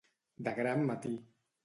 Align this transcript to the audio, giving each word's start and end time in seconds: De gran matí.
De 0.47 0.53
gran 0.61 0.81
matí. 0.89 1.13